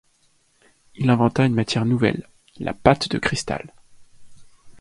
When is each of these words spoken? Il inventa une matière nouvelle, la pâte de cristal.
Il 0.95 1.11
inventa 1.11 1.45
une 1.45 1.53
matière 1.53 1.85
nouvelle, 1.85 2.27
la 2.57 2.73
pâte 2.73 3.07
de 3.09 3.19
cristal. 3.19 3.71